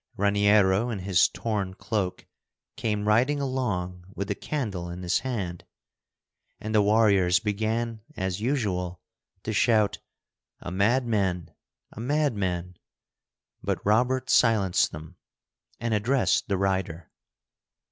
[0.17, 2.25] Raniero, in his torn cloak,
[2.75, 5.63] came riding along with the candle in his hand,
[6.59, 8.99] and the warriors began as usual
[9.43, 9.99] to shout,
[10.59, 11.51] "A madman,
[11.91, 12.79] a madman!"
[13.61, 15.17] But Robert silenced them,
[15.79, 17.11] and addressed the rider.